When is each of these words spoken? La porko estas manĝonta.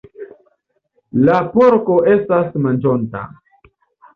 La 1.27 1.35
porko 1.51 1.99
estas 2.17 2.59
manĝonta. 2.65 3.25